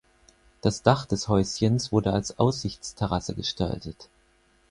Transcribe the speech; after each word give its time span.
Das 0.61 0.81
Dach 0.81 1.05
des 1.05 1.27
Häuschens 1.27 1.91
wurde 1.91 2.11
als 2.11 2.39
Aussichtsterrasse 2.39 3.35
gestaltet. 3.35 4.09